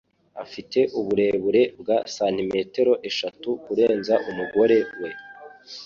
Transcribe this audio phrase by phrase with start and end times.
[0.43, 5.11] afite uburebure bwa santimetero eshatu kurenza umugore we